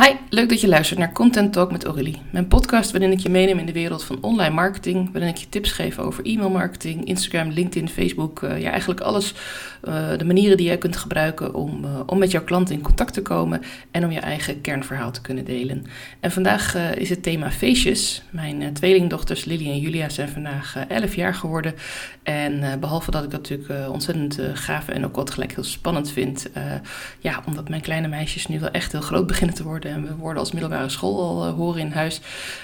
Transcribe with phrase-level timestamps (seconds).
[0.00, 2.22] Hi, leuk dat je luistert naar Content Talk met Aurélie.
[2.30, 5.48] Mijn podcast waarin ik je meeneem in de wereld van online marketing, waarin ik je
[5.48, 9.34] tips geef over e-mailmarketing, Instagram, LinkedIn, Facebook, uh, ja eigenlijk alles,
[9.84, 13.14] uh, de manieren die jij kunt gebruiken om, uh, om met jouw klanten in contact
[13.14, 15.86] te komen en om je eigen kernverhaal te kunnen delen.
[16.20, 18.22] En vandaag is het thema feestjes.
[18.30, 21.74] Mijn tweelingdochters Lily en Julia zijn vandaag 11 jaar geworden
[22.22, 26.50] en behalve dat ik dat natuurlijk ontzettend gaaf en ook wat gelijk heel spannend vind,
[27.18, 30.14] ja, omdat mijn kleine meisjes nu wel echt heel groot beginnen te worden en we
[30.14, 32.20] worden als middelbare school al uh, horen in huis,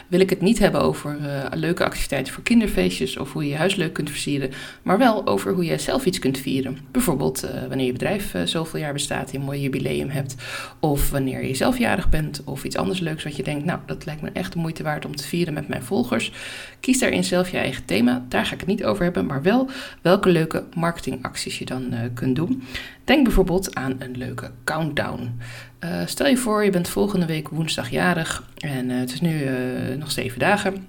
[0.09, 3.56] wil ik het niet hebben over uh, leuke activiteiten voor kinderfeestjes of hoe je je
[3.56, 4.50] huis leuk kunt versieren,
[4.83, 6.78] maar wel over hoe je zelf iets kunt vieren.
[6.91, 10.34] Bijvoorbeeld wanneer je bedrijf zoveel jaar bestaat, je een mooi jubileum hebt,
[10.80, 14.22] of wanneer je zelfjarig bent, of iets anders leuks wat je denkt, nou, dat lijkt
[14.22, 16.33] me echt de moeite waard om te vieren met mijn volgers.
[16.80, 19.70] Kies daarin zelf je eigen thema, daar ga ik het niet over hebben, maar wel
[20.02, 22.62] welke leuke marketingacties je dan kunt doen.
[23.06, 25.41] Denk bijvoorbeeld aan een leuke countdown.
[25.84, 29.42] Uh, stel je voor, je bent volgende week woensdag jarig en uh, het is nu
[29.42, 30.86] uh, nog zeven dagen.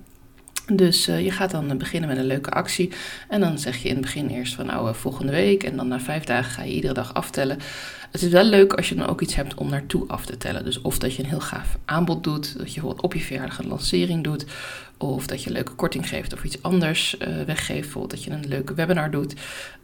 [0.74, 2.92] Dus je gaat dan beginnen met een leuke actie.
[3.30, 5.64] En dan zeg je in het begin eerst van nou volgende week.
[5.64, 7.60] En dan na vijf dagen ga je iedere dag aftellen.
[8.12, 10.64] Het is wel leuk als je dan ook iets hebt om naartoe af te tellen.
[10.64, 12.58] Dus of dat je een heel gaaf aanbod doet.
[12.58, 14.46] Dat je bijvoorbeeld op je verjaardag een lancering doet.
[14.98, 17.82] Of dat je een leuke korting geeft of iets anders uh, weggeeft.
[17.82, 19.34] Bijvoorbeeld dat je een leuke webinar doet.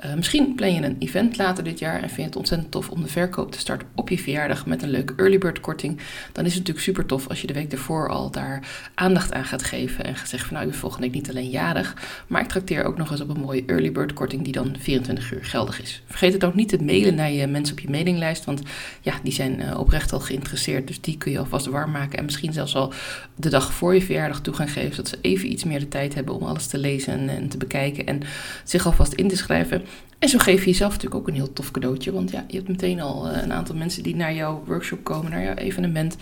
[0.06, 2.89] Uh, misschien plan je een event later dit jaar en vind je het ontzettend tof
[2.89, 5.97] om de verkoop te starten op je verjaardag met een leuke early bird korting.
[6.31, 9.45] Dan is het natuurlijk super tof als je de week ervoor al daar aandacht aan
[9.45, 10.06] gaat geven.
[10.06, 11.95] En gaat van nou, ben volgende week niet alleen jarig.
[12.28, 15.31] Maar ik trakteer ook nog eens op een mooie early bird korting die dan 24
[15.31, 16.02] uur geldig is.
[16.06, 18.45] Vergeet het ook niet te mailen naar je mensen op je mailinglijst.
[18.45, 18.61] Want
[19.02, 20.88] ja, die zijn uh, oprecht al geïnteresseerd.
[20.88, 22.17] Dus die kun je alvast warm maken.
[22.17, 22.94] En misschien zelfs al
[23.36, 26.13] de dag voor je verjaardag toe gaan geven dat ze even iets meer de tijd
[26.13, 28.21] hebben om alles te lezen en, te bekijken en
[28.63, 29.81] zich alvast in te schrijven.
[30.19, 32.11] En zo geef je jezelf natuurlijk ook een heel tof cadeautje.
[32.11, 35.31] Want ja, je hebt meteen al uh, een aantal mensen die naar jouw workshop komen,
[35.31, 36.17] naar jouw evenement.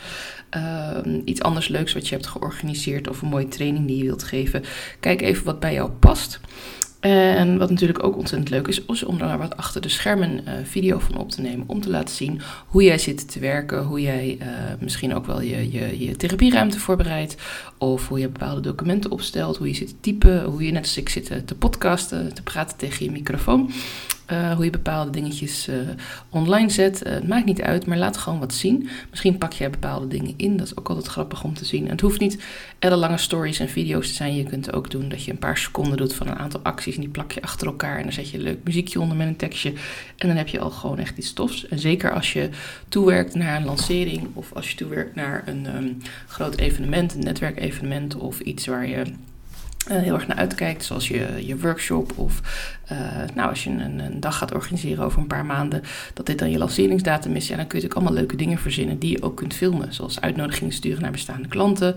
[0.57, 4.23] Uh, iets anders leuks wat je hebt georganiseerd of een mooie training die je wilt
[4.23, 4.63] geven.
[4.99, 6.39] Kijk even wat bij jou past.
[7.02, 10.53] En wat natuurlijk ook ontzettend leuk is, is om daar wat achter de schermen uh,
[10.63, 11.67] video van op te nemen.
[11.67, 13.84] Om te laten zien hoe jij zit te werken.
[13.84, 14.47] Hoe jij uh,
[14.79, 17.35] misschien ook wel je, je, je therapieruimte voorbereidt.
[17.78, 19.57] Of hoe je bepaalde documenten opstelt.
[19.57, 20.44] Hoe je zit te typen.
[20.44, 23.72] Hoe je net als ik zit te podcasten, te praten tegen je microfoon.
[24.31, 25.75] Uh, hoe je bepaalde dingetjes uh,
[26.30, 27.06] online zet.
[27.08, 28.90] Uh, het maakt niet uit, maar laat gewoon wat zien.
[29.09, 30.58] Misschien pak jij bepaalde dingen in.
[30.58, 31.86] Dat is ook altijd grappig om te zien.
[31.86, 32.44] En het hoeft niet
[32.80, 34.36] lange stories en video's te zijn.
[34.36, 36.96] Je kunt ook doen dat je een paar seconden doet van een aantal acties.
[36.96, 37.97] En die plak je achter elkaar.
[37.97, 39.74] En dan zet je een leuk muziekje onder met een tekstje.
[40.18, 41.68] En dan heb je al gewoon echt iets tofs.
[41.68, 42.50] En zeker als je
[42.90, 44.28] toewerkt naar een lancering.
[44.34, 48.16] Of als je toewerkt naar een um, groot evenement, een netwerkevenement.
[48.16, 49.03] Of iets waar je
[49.90, 52.42] uh, heel erg naar uitkijkt, zoals je, je workshop of
[52.92, 52.97] uh,
[53.36, 55.81] nou, als je een, een, dag gaat organiseren over een paar maanden,
[56.14, 59.00] dat dit dan je lanceringsdatum is, ja, dan kun je natuurlijk allemaal leuke dingen verzinnen
[59.00, 61.96] die je ook kunt filmen, zoals uitnodigingen sturen naar bestaande klanten,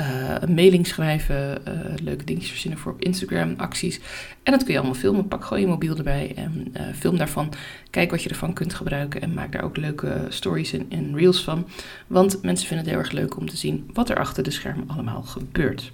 [0.00, 0.06] uh,
[0.40, 1.62] een mailing schrijven,
[2.02, 4.00] leuke dingetjes verzinnen voor op Instagram, acties.
[4.42, 5.28] En dat kun je allemaal filmen.
[5.28, 7.52] Pak gewoon je mobiel erbij en film daarvan.
[7.90, 11.44] Kijk wat je ervan kunt gebruiken en maak daar ook leuke stories en, en reels
[11.44, 11.68] van.
[12.06, 14.88] Want mensen vinden het heel erg leuk om te zien wat er achter de schermen
[14.88, 15.92] allemaal gebeurt.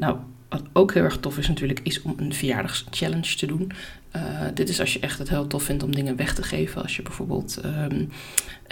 [0.00, 0.16] Nou,
[0.48, 3.72] wat ook heel erg tof is natuurlijk, is om een verjaardagschallenge te doen.
[4.16, 4.22] Uh,
[4.54, 6.82] dit is als je echt het heel tof vindt om dingen weg te geven.
[6.82, 8.10] Als je bijvoorbeeld, um,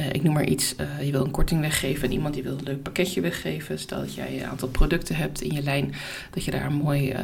[0.01, 2.53] uh, ik noem maar iets, uh, je wil een korting weggeven en iemand die wil
[2.53, 3.79] een leuk pakketje weggeven.
[3.79, 5.95] Stel dat jij een aantal producten hebt in je lijn,
[6.31, 7.15] dat je daar een mooi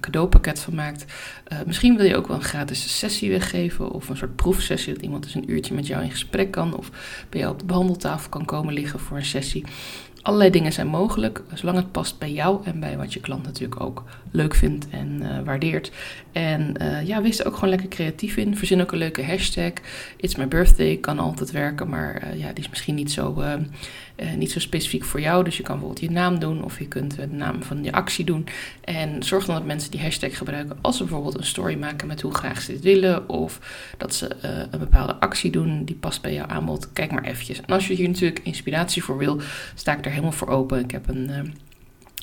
[0.00, 1.04] cadeaupakket van maakt.
[1.66, 5.22] misschien wil je ook wel een gratis sessie weggeven of een soort proefsessie, dat iemand
[5.22, 6.90] dus een uurtje met jou in gesprek kan of
[7.28, 9.64] bij jou op de behandeltafel kan komen liggen voor een sessie.
[10.28, 13.80] Allerlei dingen zijn mogelijk, zolang het past bij jou en bij wat je klant natuurlijk
[13.80, 15.92] ook leuk vindt en uh, waardeert.
[16.32, 18.56] En uh, ja, wees er ook gewoon lekker creatief in.
[18.56, 19.72] Verzin ook een leuke hashtag.
[20.16, 23.42] It's my birthday kan altijd werken, maar uh, ja, die is misschien niet zo,
[24.36, 25.44] niet zo specifiek voor jou.
[25.44, 28.24] Dus je kan bijvoorbeeld je naam doen of je kunt de naam van je actie
[28.24, 28.46] doen.
[28.84, 32.20] En zorg dan dat mensen die hashtag gebruiken als ze bijvoorbeeld een story maken met
[32.20, 33.28] hoe graag ze dit willen.
[33.28, 33.60] Of
[33.98, 34.36] dat ze
[34.70, 36.92] een bepaalde actie doen die past bij jouw aanbod.
[36.92, 37.60] Kijk maar eventjes.
[37.60, 39.40] En als je hier natuurlijk inspiratie voor wil,
[39.74, 40.78] sta ik er helemaal voor open.
[40.78, 41.54] Ik heb een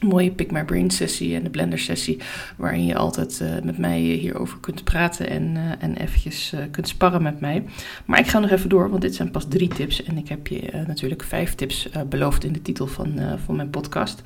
[0.06, 2.20] mooie Pick My Brain sessie en de Blender sessie,
[2.58, 6.88] waarin je altijd uh, met mij hierover kunt praten en, uh, en eventjes uh, kunt
[6.88, 7.64] sparren met mij.
[8.06, 10.48] Maar ik ga nog even door, want dit zijn pas drie tips en ik heb
[10.48, 14.22] je natuurlijk vijf tips beloofd in de titel van, van mijn podcast.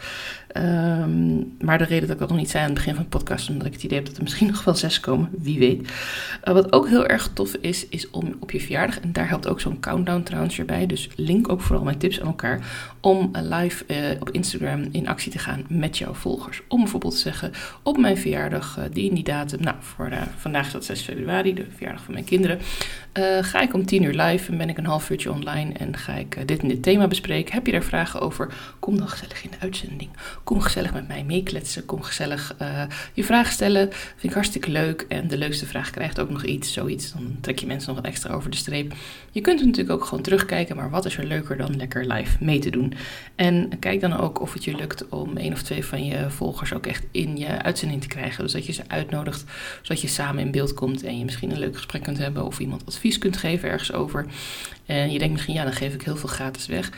[0.58, 3.10] Um, maar de reden dat ik dat nog niet zei aan het begin van de
[3.10, 5.92] podcast, omdat ik het idee heb dat er misschien nog wel zes komen, wie weet.
[6.44, 9.60] wat ook heel erg tof is, is om op je verjaardag, en daar helpt ook
[9.60, 12.60] zo'n countdown trouwens bij, dus link ook vooral mijn tips aan elkaar,
[13.00, 13.84] om live
[14.20, 16.62] op Instagram in actie te gaan met jouw volgers.
[16.68, 17.51] Om bijvoorbeeld te zeggen,
[17.83, 21.54] op mijn verjaardag, uh, die en die datum, nou voor, vandaag is dat 6 februari,
[21.54, 22.60] de verjaardag van mijn kinderen,
[23.42, 26.13] ga ik om 10 uur live en ben ik een half uurtje online en ga
[26.13, 27.54] ik dit en dit thema bespreken.
[27.54, 28.54] Heb je daar vragen over?
[28.80, 30.10] Kom dan gezellig in de uitzending.
[30.44, 31.86] Kom gezellig met mij meekletsen.
[31.86, 32.56] Kom gezellig
[33.13, 33.89] je vragen stellen.
[33.92, 35.06] Vind ik hartstikke leuk.
[35.07, 37.12] En de leukste vraag krijgt ook nog iets, zoiets.
[37.12, 38.94] Dan trek je mensen nog wat extra over de streep.
[39.31, 42.60] Je kunt natuurlijk ook gewoon terugkijken, maar wat is er leuker dan lekker live mee
[42.60, 42.94] te doen?
[43.36, 46.86] En kijk dan ook of het je lukt om of twee van je volgers ook
[46.86, 48.44] echt in je uitzending te krijgen.
[48.44, 49.44] Dus dat je ze uitnodigt,
[49.81, 52.60] zodat je samen in beeld komt en je misschien een leuk gesprek kunt hebben of
[52.60, 54.25] iemand advies kunt geven ergens over.
[54.86, 56.92] En je denkt misschien, ja, dan geef ik heel veel gratis weg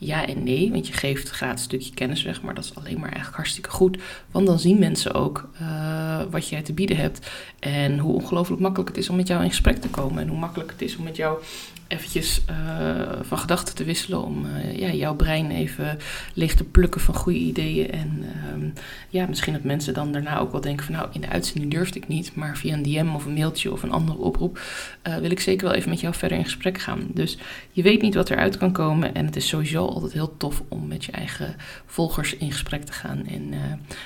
[0.00, 3.08] ja en nee, want je geeft gratis stukje kennis weg, maar dat is alleen maar
[3.08, 3.98] eigenlijk hartstikke goed.
[4.30, 8.88] Want dan zien mensen ook uh, wat jij te bieden hebt en hoe ongelooflijk makkelijk
[8.88, 11.04] het is om met jou in gesprek te komen en hoe makkelijk het is om
[11.04, 11.42] met jou
[11.90, 14.24] eventjes uh, van gedachten te wisselen.
[14.24, 15.98] Om uh, ja, jouw brein even
[16.34, 17.90] leeg te plukken van goede ideeën.
[17.90, 18.70] En uh,
[19.08, 21.98] ja, misschien dat mensen dan daarna ook wel denken van nou, in de uitzending durfde
[21.98, 22.34] ik niet.
[22.34, 24.60] Maar via een DM of een mailtje of een andere oproep
[25.08, 27.06] uh, wil ik zeker wel even met jou verder in gesprek gaan.
[27.14, 27.38] Dus
[27.70, 29.14] je weet niet wat eruit kan komen.
[29.14, 31.56] En het is sowieso altijd heel tof om met je eigen
[31.86, 33.26] volgers in gesprek te gaan.
[33.26, 33.54] En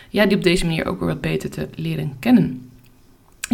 [0.09, 2.73] ja, die op deze manier ook weer wat beter te leren kennen.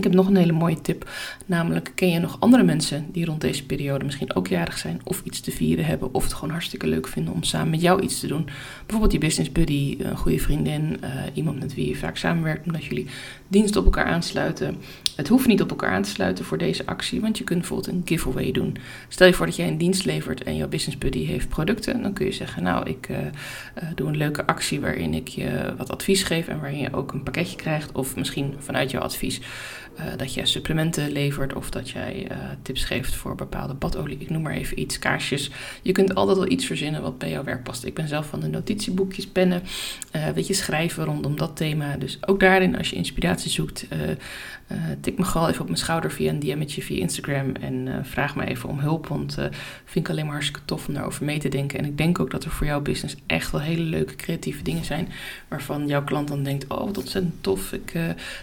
[0.01, 1.11] Ik heb nog een hele mooie tip,
[1.47, 5.23] namelijk ken je nog andere mensen die rond deze periode misschien ook jarig zijn of
[5.25, 8.21] iets te vieren hebben of het gewoon hartstikke leuk vinden om samen met jou iets
[8.21, 8.45] te doen.
[8.81, 12.85] Bijvoorbeeld je business buddy, een goede vriendin, uh, iemand met wie je vaak samenwerkt omdat
[12.85, 13.07] jullie
[13.49, 14.77] dienst op elkaar aansluiten.
[15.17, 17.95] Het hoeft niet op elkaar aan te sluiten voor deze actie, want je kunt bijvoorbeeld
[17.95, 18.77] een giveaway doen.
[19.09, 22.13] Stel je voor dat jij een dienst levert en jouw business buddy heeft producten, dan
[22.13, 23.25] kun je zeggen, nou ik uh, uh,
[23.95, 27.23] doe een leuke actie waarin ik je wat advies geef en waarin je ook een
[27.23, 29.41] pakketje krijgt of misschien vanuit jouw advies
[30.01, 34.19] uh, dat je supplementen levert of dat jij uh, tips geeft voor bepaalde badolie.
[34.19, 35.51] Ik noem maar even iets, kaarsjes.
[35.83, 37.85] Je kunt altijd wel iets verzinnen wat bij jouw werk past.
[37.85, 39.63] Ik ben zelf van de notitieboekjes, pennen,
[40.17, 41.97] uh, weet je, schrijven rondom dat thema.
[41.97, 43.87] Dus ook daarin, als je inspiratie zoekt,
[45.01, 48.47] tik me gewoon even op mijn schouder via een DM'tje via Instagram en vraag me
[48.47, 49.07] even om hulp.
[49.07, 49.35] Want
[49.85, 51.79] vind ik alleen maar hartstikke tof om daarover mee te denken.
[51.79, 54.85] En ik denk ook dat er voor jouw business echt wel hele leuke creatieve dingen
[54.85, 55.09] zijn
[55.49, 57.73] waarvan jouw klant dan denkt, oh wat ontzettend tof.
[57.73, 57.93] Ik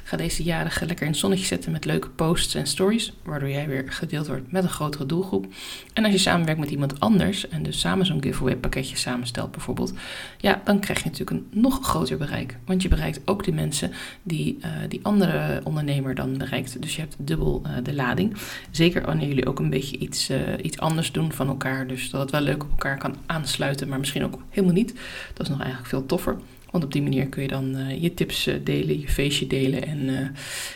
[0.03, 3.67] ga deze jaren lekker in het zonnetje zetten met leuke posts en stories, waardoor jij
[3.67, 5.45] weer gedeeld wordt met een grotere doelgroep.
[5.93, 9.93] En als je samenwerkt met iemand anders en dus samen zo'n giveaway pakketje samenstelt bijvoorbeeld,
[10.37, 12.57] ja, dan krijg je natuurlijk een nog groter bereik.
[12.65, 13.91] Want je bereikt ook de mensen
[14.23, 16.81] die uh, die andere ondernemer dan bereikt.
[16.81, 18.35] Dus je hebt dubbel uh, de lading.
[18.71, 21.87] Zeker wanneer jullie ook een beetje iets, uh, iets anders doen van elkaar.
[21.87, 24.93] Dus dat het wel leuk op elkaar kan aansluiten, maar misschien ook helemaal niet.
[25.33, 26.37] Dat is nog eigenlijk veel toffer.
[26.71, 29.85] Want op die manier kun je dan uh, je tips uh, delen, je feestje delen.
[29.85, 30.27] En uh,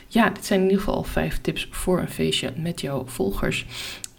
[0.07, 3.65] ja, dit zijn in ieder geval al vijf tips voor een feestje met jouw volgers.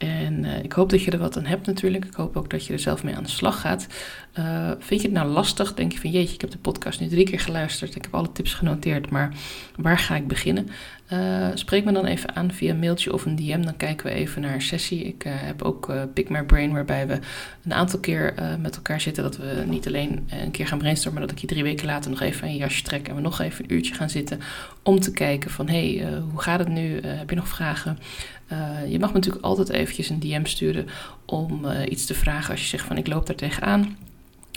[0.02, 2.04] En uh, ik hoop dat je er wat aan hebt natuurlijk.
[2.04, 3.86] Ik hoop ook dat je er zelf mee aan de slag gaat.
[4.38, 5.74] Uh, vind je het nou lastig?
[5.74, 7.94] Denk je van jeetje, ik heb de podcast nu drie keer geluisterd.
[7.94, 9.32] Ik heb alle tips genoteerd, maar
[9.76, 10.68] waar ga ik beginnen?
[11.12, 13.62] Uh, spreek me dan even aan via een mailtje of een DM.
[13.62, 15.04] Dan kijken we even naar een sessie.
[15.04, 17.18] Ik heb ook Pick My Brain, waarbij we
[17.64, 19.22] een aantal keer met elkaar zitten.
[19.22, 22.10] Dat we niet alleen een keer gaan brainstormen, maar dat ik je drie weken later
[22.10, 23.08] nog even je jasje trek.
[23.08, 24.40] En we nog even een uurtje gaan zitten
[24.82, 27.00] om te kijken van hey, hoe gaat het nu?
[27.00, 27.98] heb je nog vragen?
[28.52, 30.86] Uh, je mag natuurlijk altijd eventjes een DM sturen
[31.26, 33.96] om uh, iets te vragen als je zegt van ik loop daar tegenaan.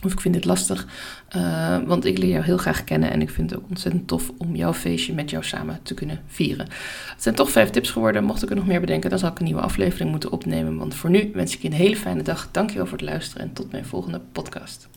[0.04, 0.88] Of ik vind dit lastig,
[1.36, 4.32] uh, want ik leer jou heel graag kennen en ik vind het ook ontzettend tof
[4.38, 6.66] om jouw feestje met jou samen te kunnen vieren.
[7.10, 8.24] Het zijn toch vijf tips geworden.
[8.24, 10.78] Mocht ik er nog meer bedenken, dan zal ik een nieuwe aflevering moeten opnemen.
[10.78, 12.50] Want voor nu wens ik je een hele fijne dag.
[12.52, 14.88] Dankjewel voor het luisteren en tot mijn volgende podcast.